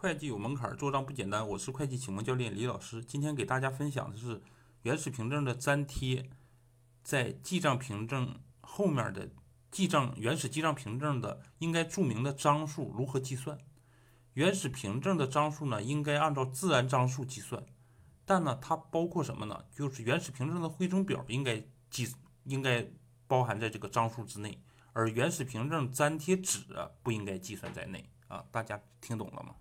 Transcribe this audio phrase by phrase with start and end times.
[0.00, 1.44] 会计有门槛，做账不简单。
[1.48, 4.40] 我是会计启蒙教练李老师，今天给大家分享的是
[4.82, 6.30] 原始凭证的粘贴，
[7.02, 9.28] 在记账凭证后面的
[9.72, 13.58] 记账原始记账凭证的应该注明的张数如何计算。
[14.34, 17.66] 原始凭证的张数呢，应该按照自然张数计算，
[18.24, 19.64] 但呢，它包括什么呢？
[19.72, 21.60] 就是原始凭证的汇总表应该
[21.90, 22.06] 计
[22.44, 22.88] 应该
[23.26, 24.62] 包含在这个张数之内，
[24.92, 26.60] 而原始凭证粘贴纸
[27.02, 28.44] 不应该计算在内啊。
[28.52, 29.56] 大家听懂了吗？